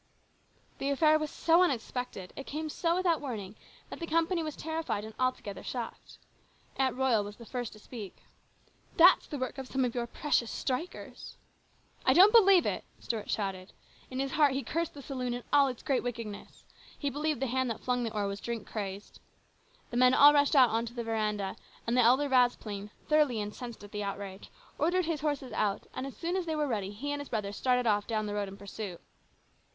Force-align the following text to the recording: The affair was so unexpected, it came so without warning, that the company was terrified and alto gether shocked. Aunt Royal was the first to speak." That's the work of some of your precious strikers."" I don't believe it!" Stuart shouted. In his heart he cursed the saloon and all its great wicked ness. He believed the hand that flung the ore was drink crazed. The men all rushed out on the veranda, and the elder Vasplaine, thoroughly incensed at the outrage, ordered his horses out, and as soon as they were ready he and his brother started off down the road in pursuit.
The 0.79 0.89
affair 0.89 1.19
was 1.19 1.29
so 1.29 1.61
unexpected, 1.61 2.33
it 2.35 2.47
came 2.47 2.69
so 2.69 2.95
without 2.95 3.21
warning, 3.21 3.55
that 3.91 3.99
the 3.99 4.07
company 4.07 4.41
was 4.41 4.55
terrified 4.55 5.05
and 5.05 5.13
alto 5.19 5.41
gether 5.43 5.61
shocked. 5.61 6.17
Aunt 6.75 6.95
Royal 6.95 7.23
was 7.23 7.35
the 7.35 7.45
first 7.45 7.71
to 7.73 7.79
speak." 7.79 8.17
That's 8.97 9.27
the 9.27 9.37
work 9.37 9.59
of 9.59 9.67
some 9.67 9.85
of 9.85 9.93
your 9.93 10.07
precious 10.07 10.49
strikers."" 10.49 11.37
I 12.07 12.13
don't 12.13 12.33
believe 12.33 12.65
it!" 12.65 12.83
Stuart 12.99 13.29
shouted. 13.29 13.73
In 14.09 14.17
his 14.17 14.31
heart 14.31 14.53
he 14.53 14.63
cursed 14.63 14.95
the 14.95 15.03
saloon 15.03 15.35
and 15.35 15.43
all 15.53 15.67
its 15.67 15.83
great 15.83 16.01
wicked 16.01 16.25
ness. 16.25 16.65
He 16.97 17.11
believed 17.11 17.39
the 17.39 17.45
hand 17.45 17.69
that 17.69 17.81
flung 17.83 18.03
the 18.03 18.11
ore 18.11 18.25
was 18.25 18.41
drink 18.41 18.65
crazed. 18.65 19.19
The 19.91 19.97
men 19.97 20.15
all 20.15 20.33
rushed 20.33 20.55
out 20.55 20.71
on 20.71 20.85
the 20.85 21.03
veranda, 21.03 21.55
and 21.85 21.95
the 21.95 22.01
elder 22.01 22.27
Vasplaine, 22.27 22.89
thoroughly 23.07 23.39
incensed 23.39 23.83
at 23.83 23.91
the 23.91 24.03
outrage, 24.03 24.49
ordered 24.79 25.05
his 25.05 25.21
horses 25.21 25.53
out, 25.53 25.85
and 25.93 26.07
as 26.07 26.17
soon 26.17 26.35
as 26.35 26.47
they 26.47 26.55
were 26.55 26.65
ready 26.67 26.89
he 26.89 27.11
and 27.11 27.21
his 27.21 27.29
brother 27.29 27.51
started 27.51 27.85
off 27.85 28.07
down 28.07 28.25
the 28.25 28.33
road 28.33 28.47
in 28.47 28.57
pursuit. 28.57 28.99